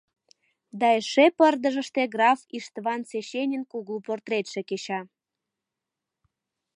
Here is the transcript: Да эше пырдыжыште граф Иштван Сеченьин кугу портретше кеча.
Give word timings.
Да 0.79 0.87
эше 0.99 1.25
пырдыжыште 1.37 2.01
граф 2.13 2.39
Иштван 2.57 3.01
Сеченьин 3.09 3.63
кугу 3.71 3.95
портретше 4.05 4.61
кеча. 4.69 5.01